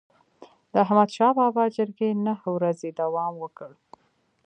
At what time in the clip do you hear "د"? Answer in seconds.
0.71-0.73